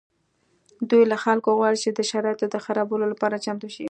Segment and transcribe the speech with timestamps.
[0.89, 3.85] دوی له خلکو غواړي چې د شرایطو د خرابولو لپاره چمتو شي